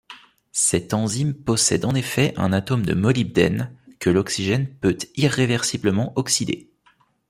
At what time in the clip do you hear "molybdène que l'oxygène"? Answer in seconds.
2.95-4.67